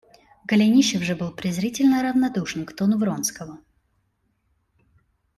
[0.47, 3.59] Голенищев же был презрительно равнодушен к тону Вронского.